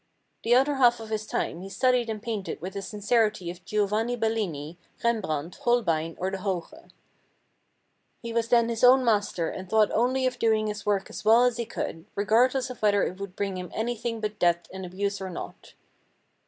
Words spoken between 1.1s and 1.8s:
time he